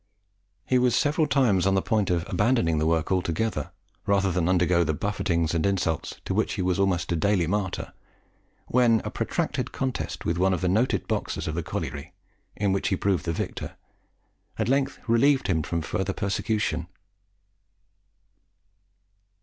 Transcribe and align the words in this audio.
He 0.65 0.79
was 0.79 0.95
several 0.95 1.27
times 1.27 1.67
on 1.67 1.75
the 1.75 1.81
point 1.83 2.09
of 2.09 2.27
abandoning 2.27 2.79
the 2.79 2.87
work 2.87 3.11
altogether, 3.11 3.71
rather 4.07 4.31
than 4.31 4.49
undergo 4.49 4.83
the 4.83 4.95
buffetings 4.95 5.53
and 5.53 5.63
insults 5.63 6.19
to 6.25 6.33
which 6.33 6.53
he 6.53 6.63
was 6.63 6.79
almost 6.79 7.11
a 7.11 7.15
daily 7.15 7.45
martyr, 7.45 7.93
when 8.65 9.03
a 9.05 9.11
protracted 9.11 9.71
contest 9.71 10.25
with 10.25 10.39
one 10.39 10.55
of 10.55 10.61
the 10.61 10.67
noted 10.67 11.07
boxers 11.07 11.47
of 11.47 11.53
the 11.53 11.61
colliery, 11.61 12.15
in 12.55 12.73
which 12.73 12.87
he 12.87 12.95
proved 12.95 13.25
the 13.25 13.31
victor, 13.31 13.75
at 14.57 14.67
length 14.67 14.99
relieved 15.07 15.45
him 15.45 15.61
from 15.61 15.83
further 15.83 16.13
persecution. 16.13 16.87